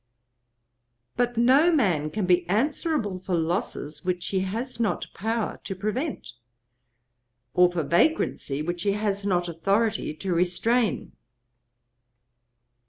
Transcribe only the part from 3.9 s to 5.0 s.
which he has